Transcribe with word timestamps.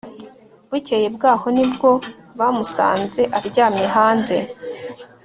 bukeye 0.69 1.07
bwaho 1.15 1.47
nibwo 1.55 1.89
bamusanze 2.39 3.21
aryamye 3.37 3.85
hanze 3.95 4.37